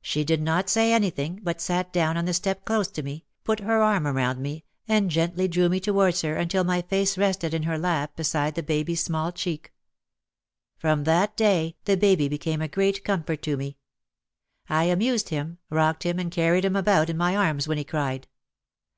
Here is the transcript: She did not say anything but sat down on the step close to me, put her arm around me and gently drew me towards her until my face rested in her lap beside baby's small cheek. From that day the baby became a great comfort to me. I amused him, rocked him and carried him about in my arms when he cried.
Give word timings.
She 0.00 0.24
did 0.24 0.40
not 0.40 0.70
say 0.70 0.94
anything 0.94 1.40
but 1.42 1.60
sat 1.60 1.92
down 1.92 2.16
on 2.16 2.24
the 2.24 2.32
step 2.32 2.64
close 2.64 2.88
to 2.88 3.02
me, 3.02 3.26
put 3.44 3.60
her 3.60 3.82
arm 3.82 4.06
around 4.06 4.40
me 4.40 4.64
and 4.88 5.10
gently 5.10 5.46
drew 5.46 5.68
me 5.68 5.78
towards 5.78 6.22
her 6.22 6.36
until 6.36 6.64
my 6.64 6.80
face 6.80 7.18
rested 7.18 7.52
in 7.52 7.64
her 7.64 7.76
lap 7.76 8.16
beside 8.16 8.54
baby's 8.64 9.04
small 9.04 9.30
cheek. 9.30 9.74
From 10.78 11.04
that 11.04 11.36
day 11.36 11.76
the 11.84 11.98
baby 11.98 12.28
became 12.30 12.62
a 12.62 12.66
great 12.68 13.04
comfort 13.04 13.42
to 13.42 13.58
me. 13.58 13.76
I 14.70 14.84
amused 14.84 15.28
him, 15.28 15.58
rocked 15.68 16.02
him 16.04 16.18
and 16.18 16.30
carried 16.32 16.64
him 16.64 16.74
about 16.74 17.10
in 17.10 17.18
my 17.18 17.36
arms 17.36 17.68
when 17.68 17.76
he 17.76 17.84
cried. 17.84 18.26